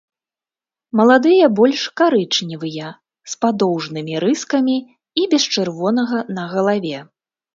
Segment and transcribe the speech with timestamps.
[0.99, 2.87] Маладыя больш карычневыя,
[3.33, 4.77] з падоўжнымі рыскамі
[5.21, 6.99] і без чырвонага на галаве.